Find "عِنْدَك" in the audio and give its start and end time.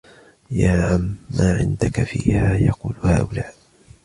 1.57-2.03